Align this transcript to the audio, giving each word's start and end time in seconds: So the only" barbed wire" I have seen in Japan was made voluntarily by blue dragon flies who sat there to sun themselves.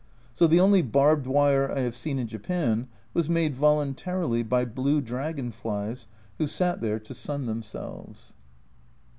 So 0.33 0.47
the 0.47 0.59
only" 0.59 0.81
barbed 0.97 1.27
wire" 1.27 1.71
I 1.71 1.81
have 1.81 1.95
seen 1.95 2.17
in 2.17 2.25
Japan 2.25 2.87
was 3.13 3.29
made 3.29 3.55
voluntarily 3.55 4.41
by 4.41 4.65
blue 4.65 4.99
dragon 4.99 5.51
flies 5.51 6.07
who 6.39 6.47
sat 6.47 6.81
there 6.81 6.97
to 7.01 7.13
sun 7.13 7.45
themselves. 7.45 8.33